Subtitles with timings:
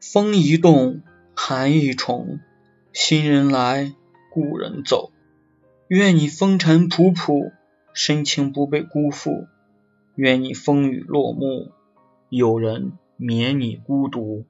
[0.00, 1.02] 风一动
[1.34, 2.40] 寒一重
[2.92, 3.94] 新人来
[4.32, 5.10] 故人走。
[5.88, 7.52] 愿你风尘仆仆
[7.94, 9.46] 深情不被辜负。
[10.14, 11.72] 愿你风雨落幕
[12.28, 14.44] 有人免你孤独。